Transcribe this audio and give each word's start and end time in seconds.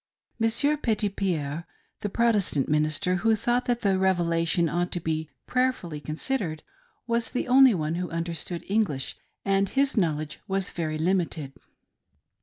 Monsieur 0.39 0.77
Petitpierre, 0.77 1.67
the 1.99 2.09
Protestant 2.09 2.67
minister, 2.67 3.17
who 3.17 3.35
thought 3.35 3.65
that 3.65 3.81
the 3.81 3.99
Revelation 3.99 4.67
ought 4.67 4.91
to 4.93 4.99
be" 4.99 5.29
prayerfully 5.45 5.99
considered," 6.01 6.63
was 7.05 7.29
the 7.29 7.47
only 7.47 7.75
one 7.75 7.93
who 7.93 8.09
understood 8.09 8.63
English, 8.67 9.15
and 9.45 9.69
his 9.69 9.95
knowledge 9.97 10.39
was 10.47 10.71
very 10.71 10.97
limited. 10.97 11.53